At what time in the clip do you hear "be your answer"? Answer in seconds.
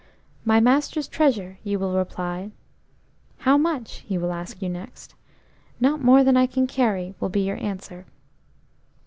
7.29-8.07